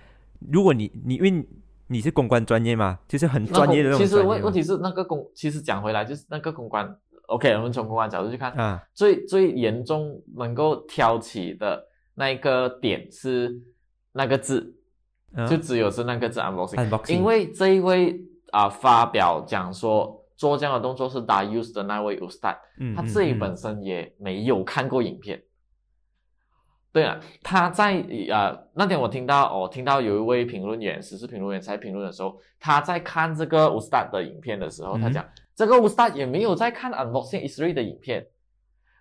[0.51, 1.47] 如果你你因为
[1.85, 13.61] 你是公关专业嘛，就是很专业的那种其实问问题是那个公，其实讲回来就是那个公关，OK，我们从公关角度去看，啊，最最严重能够挑起的那一个点是
[14.13, 14.75] 那个字，
[15.35, 15.45] 嗯。
[15.47, 18.19] 就只有是那个字 unboxing，unboxing，因为这一位
[18.51, 25.43] 啊、发表讲说做这样的动作是 Dayus 的那位 Ustad，嗯他自己嗯本身也没有看过影片。
[26.93, 35.01] 对了，他在呃那天我听到哦，听到有一位评论员，时事评论员在评论的时候，他在看这个 Ustad 的影片的时候，嗯。
[35.01, 38.25] 他讲这个 Ustad 也没有在看 Unboxing History 的影片，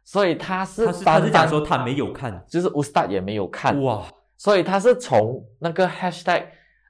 [0.02, 4.04] 所以他是他是讲说他没有看，就是 Ustad 也没有看，哇，
[4.36, 6.46] 所以他是从那个 hashtag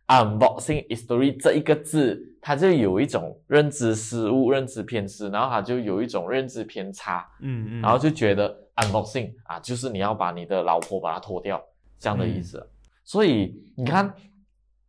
[0.06, 11.62] unboxing history 这一个字，他就有一种认知失误、认知偏失，然后他就有一种认知偏差，嗯嗯，然后就觉得 unboxing 啊，就是你要把你的老婆把它脱掉
[11.98, 12.66] 这样的意思。
[13.04, 14.14] 所以你看，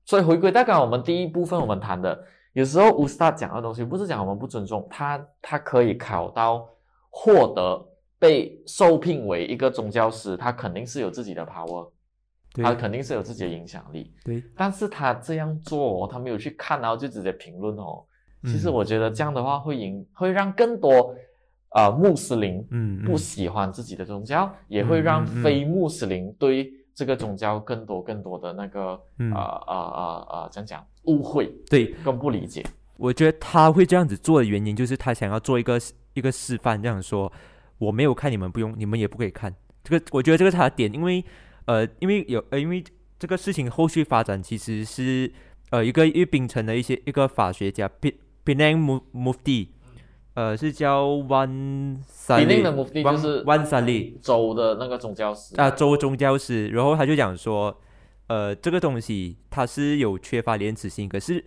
[0.06, 2.18] 所以回归到刚刚我们第一部分我们谈的，
[2.54, 6.66] 有时候 Ustad 讲的东西不是讲我们不尊重他，他可以考到
[7.10, 7.86] 获得
[8.18, 11.92] 被受聘为一个宗教师，他肯定是有自己的 power。
[12.54, 12.64] 对。
[12.64, 18.04] 他肯定是有自己的影响力，对，但是他这样做、哦，他没有去看，然后就直接评论哦。
[18.44, 21.14] 其实嗯我觉得这样的话会引会让更多
[21.76, 29.32] 呃穆斯林嗯不喜欢自己的宗教，也会让非穆斯林对这个宗教更多更多的那个嗯。
[29.34, 32.66] 呃呃呃呃，怎样讲误会对，更不理解。
[32.98, 35.80] 我觉得他会这样子做的原因，就是他想要做一个
[36.14, 37.32] 一个示范，这样说
[37.78, 39.54] 我没有看，你们不用，你们也不可以看。
[39.84, 41.24] 这个我觉得这个是他的点，因为
[41.70, 42.84] 呃，因为有呃，因为
[43.20, 45.32] 这个事情后续发展其实是
[45.70, 49.68] 呃一个一个槟城的一些一个法学家 P Penang Mufti，
[50.34, 55.56] 呃是叫 Wan 比令的 Saleh 目的就是 Wan Salih 州的那个宗教师。
[55.58, 57.80] 啊，州宗教师，然后他就讲说，
[58.26, 61.46] 呃，这个东西它是有缺乏廉耻心，可是，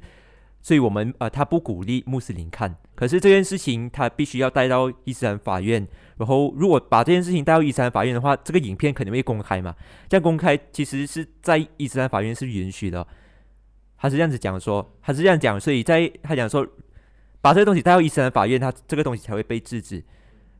[0.61, 5.89] 所以我们呃，他不鼓励穆斯林看，可是这件事情他必须要带到伊斯兰法院，
[6.23, 9.75] 然后如果把这件事情带到伊斯兰法院的话，这个影片肯定会公开嘛，
[10.09, 13.05] 这样公开其实是在伊斯兰法院是允许的，
[13.97, 16.65] 他是这样子讲说，他是这样讲，所以在他讲说，
[17.41, 20.01] 把这个东西带到伊斯兰法院，他这个东西才会被制止。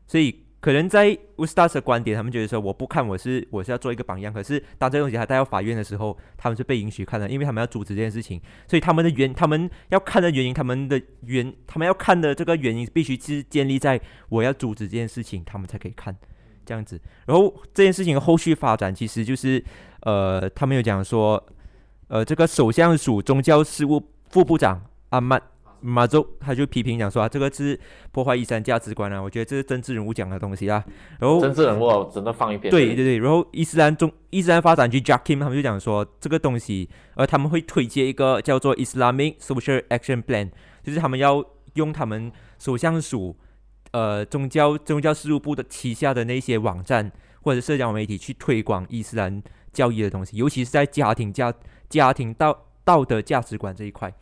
[0.05, 4.33] 所以可能在乌斯达斯的观点，他们觉得说我不看，我是我是要做一个榜样。
[4.33, 8.41] 可是当这东西还带到法院的时候，他们是被允许看的，因为他们要阻止这件事情。
[8.65, 13.99] 所以他们的原，他们要看的原因，他们的原，他们要看的这个原因，必须是建立在
[14.29, 16.15] 我要阻止这件事情，他们才可以看。
[16.65, 16.97] 这样子。
[17.25, 19.61] 然后这件事情的后续发展，其实就是
[20.03, 21.45] 呃，他们有讲说，
[22.07, 25.41] 呃，这个首相署宗教事务副部长阿曼。
[25.85, 27.77] 马周他就批评讲说啊，这个是
[28.13, 30.81] 破坏伊斯兰价值观啊，我觉得这是政治人物讲的东西啊。
[31.19, 32.71] 然后政治人物只能放一边。
[32.71, 41.43] 对对对，然后伊斯兰中伊斯兰发展局 Jakim 他们就讲说这个东西，呃，他们会推荐一个叫做 Islamic Social Action Plan，就是他们要
[41.73, 43.35] 用他们首相署
[43.91, 49.43] 呃宗教宗教事务部的旗下的那些网站或者社交媒体去推广伊斯兰
[49.73, 51.53] 教义的东西，尤其是在家庭家
[51.89, 54.13] 家庭道道德价值观这一块，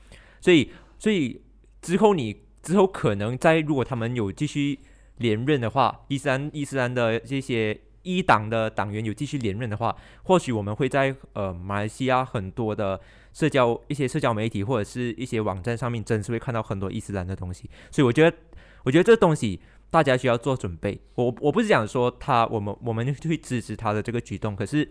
[0.42, 1.40] 所以所以。
[1.82, 4.80] 之后，你之后可能在如果他们有继续
[5.18, 13.00] 连任的话，伊斯兰伊斯兰的这些一党的党员有继续连任的话，或许我们会在呃马来西亚很多的
[13.34, 17.70] 社交一些社交媒体或者是一些网站上面，真是会看到很多伊斯兰的东西。
[17.92, 18.38] 所以我觉得，
[18.84, 21.00] 我觉得这东西大家需要做准备。
[21.16, 24.90] 我我不是讲说他我们我们会支持他的这个举动，可是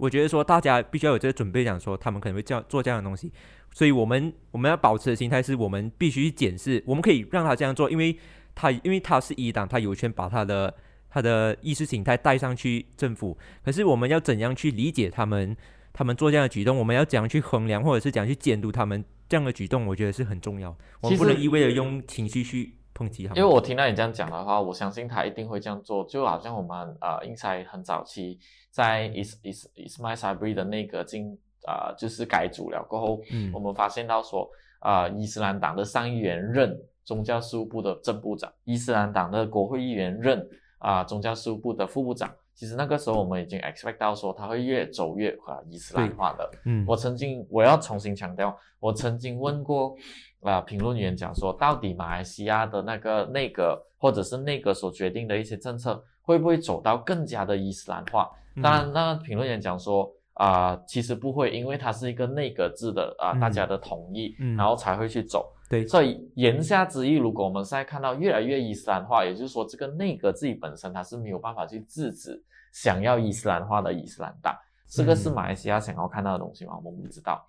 [0.00, 3.32] 我我觉得说大家必须要有这个准备，讲说他们可能会这样做这样的东西。
[3.72, 8.18] 所以我们我们要保持的心态是我们必须去检视，我们可以让他这样做，因为
[8.56, 10.74] 他因为他是一党，他有权把他的
[11.08, 13.38] 他的意识形态带上去政府。
[13.64, 15.56] 可是我们要怎样去理解他们，
[15.92, 16.76] 他们做这样的举动？
[16.76, 19.86] 我们要怎样去衡量，或者是怎样去监督他们这样的举动？
[19.86, 20.76] 我觉得是很重要。
[21.00, 23.38] 我们不能一味的用情绪去抨击他们。
[23.38, 26.04] 因为我听到你这样讲的话，我相信他一定会这样做。
[26.06, 31.38] 就好像我们呃，英才很早期在 Is Is Ismail Sabri 的那个进。
[31.66, 40.44] 啊，就是改组了过后，嗯，我们发现到说，啊，伊斯兰党的上议员任宗教事务部的正部长，伊斯兰党的国会议员任
[40.78, 42.34] 啊宗教事务部的副部长。
[42.54, 46.50] 其实那个时候我们已经 expect 到说，他会越走越啊伊斯兰化的。
[46.64, 49.94] 嗯，我曾经我要重新强调，我曾经问过
[50.40, 58.30] 啊评论员讲说，到底马来西亚的那个内阁或者是内阁所决定的一些政策，会不会走到更加的伊斯兰化？
[58.62, 60.10] 当然，那评论员讲说。
[60.34, 65.52] 啊，其实不会，因为它是一个内阁制的啊，大家的同意，然后才会去走。
[65.68, 72.42] 对，所以言下之意，如果我们现在看到越来越伊斯兰化，也就是说，这个内阁自己本身它是没有办法去制止
[72.72, 74.56] 想要伊斯兰化的伊斯兰党。
[74.88, 76.72] 这个是马来西亚想要看到的东西吗？
[76.82, 77.46] 我们不知道。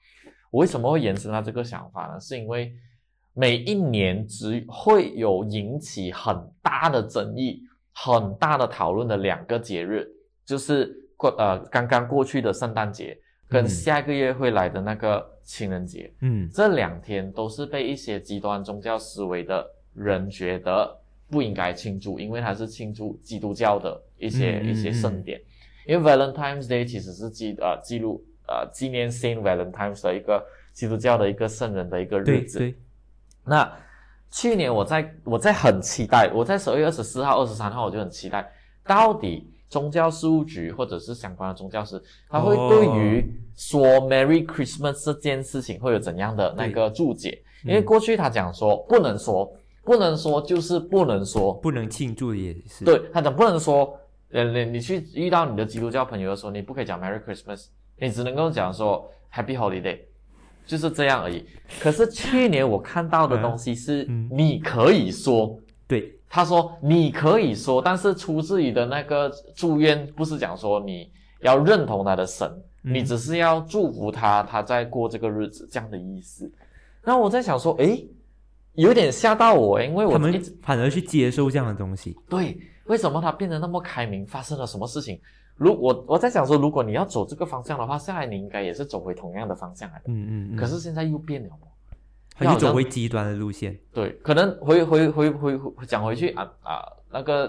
[0.50, 2.20] 我为什么会延伸到这个想法呢？
[2.20, 2.74] 是因为
[3.34, 7.62] 每一年只会有引起很大的争议、
[7.94, 10.06] 很大的讨论的两个节日，
[10.46, 10.98] 就是。
[11.22, 13.16] 过呃，刚刚过去的圣诞节
[13.48, 20.98] 跟下个月会来的那个情人节，嗯，这两天都是被一些极端宗教思维的人觉得
[21.30, 25.40] 不应该庆祝，因为它是庆祝基督教的一些一些盛典。
[25.86, 32.58] 因为 Valentine's Day 其实是记呃记录呃纪念 Saint Valentine's 的一个基督教的一个圣人的一个日子。
[32.58, 32.76] 对。
[33.46, 33.72] 那
[34.32, 38.52] 去年我在我在很期待，我在十二月二十四号、二十三号我就很期待，
[38.84, 39.51] 到底。
[39.72, 47.42] 宗教事务局或者是相关的宗教师，他会对于说 “Merry Christmas” 这件事情会有怎样的那个注解？
[47.64, 49.50] 因为过去他讲说不能说，
[49.86, 52.84] 不能说就是不能说，不能庆祝也是。
[52.84, 53.98] 对他讲不能说，
[54.32, 60.00] 呃，你你去遇到你的基督教朋友的时候，你不可以讲 “Merry Christmas”，你只能够讲说 “Happy Holiday”，
[60.66, 61.46] 就是这样而已。
[61.80, 65.58] 可是去年我看到的东西是，你可以说。
[65.88, 72.50] 对，他说你可以说，但是出自于的那个祝愿不是讲说你要认同他的神，
[72.82, 76.50] 你只是要祝福他，他在过这个日子这样的意思。
[77.04, 78.08] 然后我在想说，诶，
[78.76, 82.18] 有点吓到我，因为我们反而去接受这样的东西。
[82.30, 84.26] 对，为什么他变得那么开明？
[84.26, 85.20] 发生了什么事情？
[85.58, 90.06] 如我我在想说，如果你要走这个方向的话，下来你应该也是走回同样的方向来的。
[90.08, 90.56] 嗯嗯嗯。
[90.56, 91.50] 可是现在又变了。
[92.40, 97.46] 要走回极端的路线，对，可能回回回回回讲回去啊啊，那个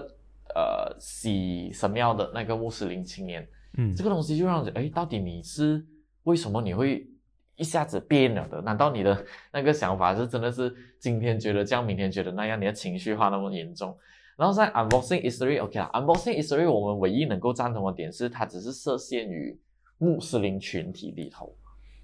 [0.53, 5.83] 呃洗神庙的那个穆斯林青年，嗯，这个东西就让人哎，到底你是
[6.23, 7.07] 为什么你会
[7.55, 8.61] 一下子变了的？
[8.61, 13.97] 难道你的那个想法是真的是今天觉得这样，明天觉得那样，你的情绪化那么严重？
[14.35, 19.59] 然后在 unboxing history，OK 啊，unboxing history，我们唯一能够赞同的点是，它只是设限于
[19.97, 21.55] 穆斯林群体里头。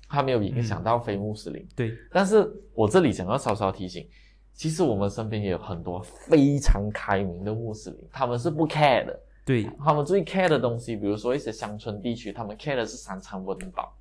[0.10, 1.96] 他没有影响到非穆斯林，对。
[2.12, 4.06] 但是我这里想要稍稍提醒，
[4.54, 9.20] 其实我们身边也有很多非常开明的穆斯林，他们是不 care 的。
[9.46, 13.96] 对，他们最 care 的东西，比如说一些乡村地区，他们 care 的是三餐温饱。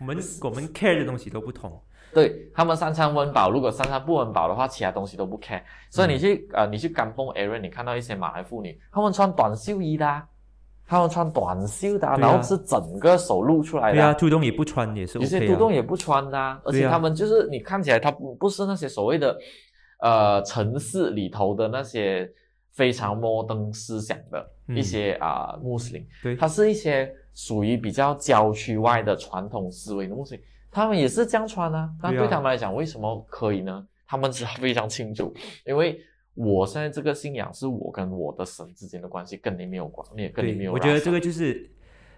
[0.00, 1.80] 我们我们 care 的东西都不同。
[2.12, 5.62] 对他们三餐温饱，如果三餐不温饱的话，其他东西都不 care。
[5.90, 10.22] 所以你去呃，你去甘榜 area，你看到一些马来妇女，她们穿短袖衣的。
[10.92, 13.94] 他们穿短袖的，然后是整个手露出来的。
[13.94, 15.18] 对啊，突洞也不穿也是。
[15.18, 19.38] 有些突洞也不穿的，而且他们就是你看起来，他不不是那些所谓的
[20.00, 22.30] 呃城市里头的那些
[22.72, 31.90] 非常摩登思想的嗯一些啊、穆斯林，对他是一些属于比较郊区外的传统思维的穆斯林，他们也是这样穿啊。
[32.02, 33.86] 那对他们来讲，为什么可以呢？
[34.06, 35.32] 他们是非常清楚，
[35.64, 35.98] 因为
[36.34, 40.72] 我现在这个信仰是我跟我的神之间的关系，跟你没有关，你也跟你没对，有。
[40.72, 41.70] 我觉得这个就是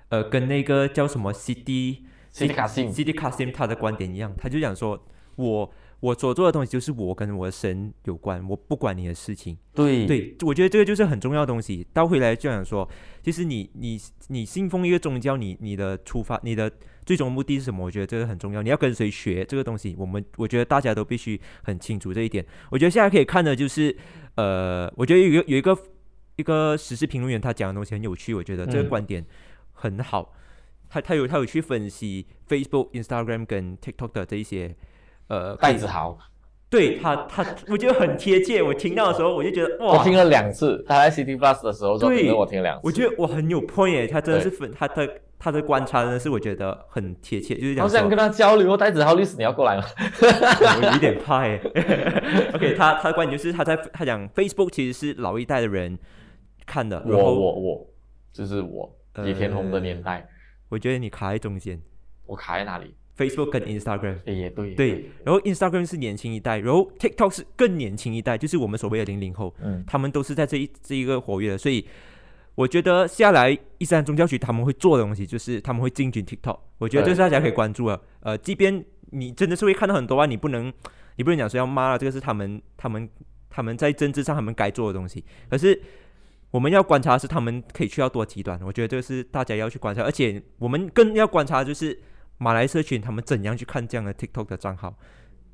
[0.08, 5.02] 呃，跟那个叫什么 CD Sidi Kasim CD Kasim 他的观点一样，他就讲说，
[5.36, 9.56] 我我所做的东西就是我跟我的神有关，我不管你的事情。
[9.72, 11.86] 对对，我觉得这个就是很重要的东西。
[11.92, 12.88] 倒回来就想说，
[13.22, 13.98] 其实你你
[14.28, 16.70] 你信奉一个宗教，你你的出发，你的
[17.04, 17.84] 最终目的是什么？
[17.84, 18.62] 我觉得这个很重要。
[18.62, 22.44] 你要跟谁学这个东西，我们我觉得大家都必须很清楚这一点。
[22.70, 23.96] 我觉得现在可以看的就是，
[24.36, 25.78] 呃，我觉得有一个有一个
[26.36, 29.24] 一个时事评论员他讲的东西很有趣，我觉得这个嗯观点
[29.72, 30.32] 很好。
[30.88, 34.76] 他他有他有去分析 Facebook、Instagram 跟 TikTok 的这一些
[35.26, 36.16] 呃戴子豪，
[36.70, 38.62] 对他他我觉得很贴切。
[38.62, 48.74] 我听到的时候我就觉得哇，我听了两次，他在 City Plus 的时候说对我听了两次，我觉得我很有 point 耶，他真的是对分他的他的观察呢是我觉得很贴切，就是讲说好想跟他交流。
[48.74, 49.84] 戴子豪律师，你要过来吗？
[50.22, 51.60] 我有一点怕耶。
[52.54, 55.98] OK，他他的观点就是他在他讲 Facebook 其实是老一代的人
[56.64, 57.86] 看的，然我我我，
[58.32, 60.26] 就是我呃李天红的年代，
[60.70, 61.78] 我觉得你卡在中间
[62.24, 64.16] 我卡在哪里？，Facebook 跟 Instagram。
[64.24, 71.86] 哎也对，对，然后 Instagram 是年轻一代，然后 TikTok 是更年轻一代，就是我们所谓的零零后，嗯，他们都是在这一这一个活跃的，所以
[72.54, 78.00] 我觉得下来伊斯兰宗教局他们会做的东西，就是他们会进军 TikTok，我觉得这是大家可以关注的。
[78.20, 80.72] 呃，即便你真的是会看到很多啊，你不能
[81.16, 83.08] 你不能讲说要骂了，这个是他们他们
[83.50, 85.80] 他们在政治上他们该做的东西，可是。
[86.50, 92.00] 我们要观察的是他们可以去到多极端，我觉得这个是大家要去观察，而且我们更要观察的就是
[92.38, 94.96] 马来社群他们怎样去看这样的 TikTok 的账号。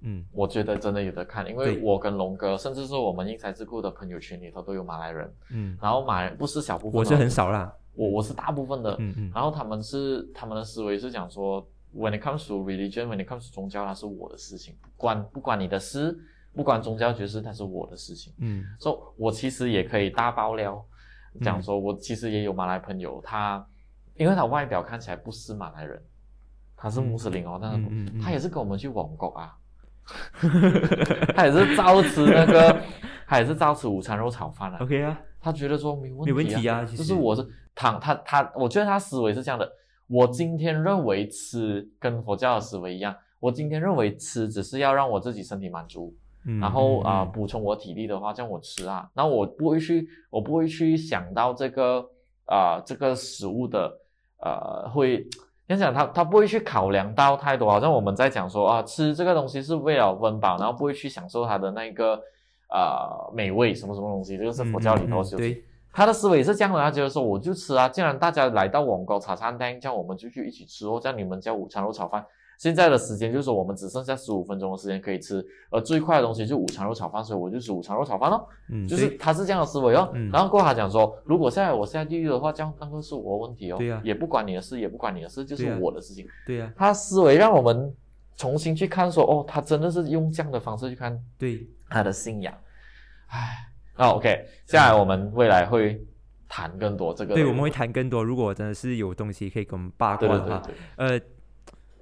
[0.03, 7.73] 嗯，我觉得真的有得看，因为我跟龙哥，甚至是我们英才智库的朋友圈里头都有马来人，嗯，然后马来不是小部分哦，我是很少啦。
[7.95, 11.61] 我我是大部分的，嗯嗯，然后他们是他们的思维是讲说
[11.95, 16.19] ，when it comes to religion，when it comes to 宗教，它是我的事情，不关不关你的事，
[16.55, 18.33] 不关宗教局势，它是我的事情。
[18.39, 18.65] 嗯。
[18.79, 20.83] 所、以我其实也可以大爆料，
[21.35, 23.65] 嗯讲说我其实也有马来朋友，他
[24.15, 26.01] 因为他外表看起来不是马来人，
[26.77, 29.55] 他是穆斯林哦，但是嗯嗯嗯他也是跟我们去网购啊，
[31.35, 32.81] 他也是照吃那个，
[33.27, 34.79] 他也是照吃午餐肉炒饭啊。
[34.81, 39.71] ，OK 啊，他觉得说没问没问题题啊就是我是躺他他，我觉得他思维是这样的。
[40.07, 52.01] 我今天认为吃跟佛教的思维一样，我今天认为吃只是要让我自己身体满足，嗯然后啊、补充我体力的话，这样我吃啊，那我不会去我不会去想到这个
[52.47, 53.93] 啊、呃这个食物的
[54.39, 55.27] 呃会。
[55.77, 62.15] 想想他他不会去考量到太多，好像我们在讲说啊，吃这个东西是为了温饱，然后不会去享受它的那个
[62.69, 65.63] 呃美味什么什么东西，这个是佛教里头嗯嗯
[65.93, 72.25] 他的思维是这样的，他觉得说我就吃啊，既然大家来到网购茶餐厅，叫我们就去一起吃哦，叫你们叫午餐肉炒饭。
[72.61, 78.47] 现在的时间就是说我们只剩下十五分钟的时间可以吃，而最快的东西就午餐肉炒饭，所以我就吃午餐肉炒饭哦。
[78.69, 80.11] 嗯，就是他是这样的思维哦。
[80.13, 86.27] 嗯然后过后他讲说，如果现在我下地狱的话，这样那个是我的问题哦，对呀也不关你的事，也不关你的事，就是我的事情。
[86.47, 87.91] 对呀，他思维让我们
[88.37, 92.53] 重新去看说，哦，他真的是用这样的方式去看对，他的信仰。
[93.29, 95.99] 唉，那 OK，接下来我们未来会
[96.47, 97.33] 谈更多这个。
[97.33, 98.23] 对，我们会谈更多。
[98.23, 101.25] 如果真的是有东西可以跟我们八对卦的话，对对对，呃，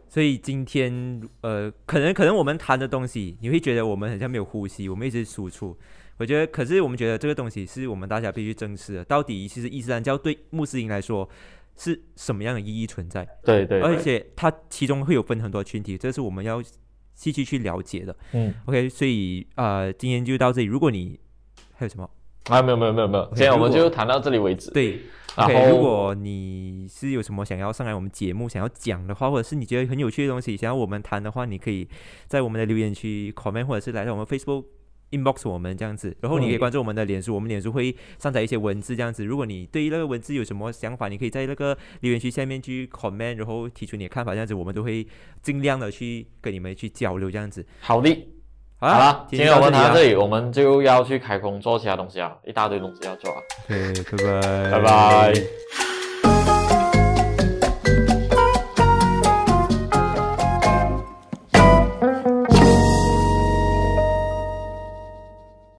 [0.08, 5.76] 所以今天呃，可能可能我们谈的东西，你会觉得我们很像没有呼吸，我们一直输出。
[6.16, 9.04] 我觉得，可是我们觉得这个东西是我们大家必须正视的。
[9.04, 11.28] 到底其实伊斯兰教对穆斯林来说
[11.76, 13.24] 是什么样的意义存在？
[13.44, 16.60] 对对，对而且它其中会有分很多群体，这是我们要
[17.14, 18.16] 细细去了解的。
[18.32, 20.66] 嗯，OK，所以呃，今天就到这里。
[20.66, 21.20] 如果你
[21.74, 22.10] 还有什么？
[22.44, 24.70] 啊，没有没有没有没有，今天我们就谈到这里为止。
[24.70, 25.00] 对然
[25.44, 31.88] ，OK，后如果你是有什么想要上来我们节目想要讲的话，或者是你觉得很有趣的东西想要我们谈的话，你可以
[32.26, 34.64] 在我们的留言区 comment，或者是来到我们 Facebook
[35.10, 36.14] inbox 我们这样子。
[36.20, 39.24] 然后你可以嗯关注我们的脸书，我们脸书会上载一些文字这样子。
[39.24, 45.06] 如果你对于那个文字有什么想法，你可以在那个留言区下面去 comment，然后提出你的看法，这样子我们都会
[45.42, 47.64] 尽量的去跟你们去交流这样子。
[47.80, 48.10] 好的，
[48.80, 55.87] 好好了，今天我们谈到这里里，我们就要去开工做其他东西啊，一大堆东西要做啊，啊，对，拜拜，拜拜。